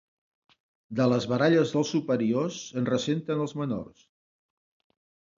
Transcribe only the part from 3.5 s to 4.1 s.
menors.